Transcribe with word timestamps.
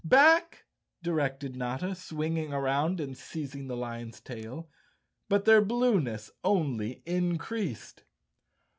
"Back!" 0.03 0.65
directed 1.03 1.55
Notta, 1.55 1.93
swinging 1.93 2.51
around 2.51 2.99
and 2.99 3.13
seiz¬ 3.13 3.53
ing 3.53 3.67
the 3.67 3.77
lion's 3.77 4.19
tail. 4.19 4.67
But 5.29 5.45
their 5.45 5.61
blueness 5.61 6.31
only 6.43 7.03
increased. 7.05 8.01